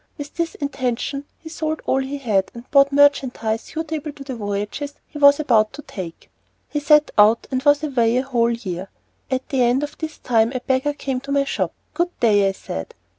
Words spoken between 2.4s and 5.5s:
and bought merchandise suitable to the voyages he was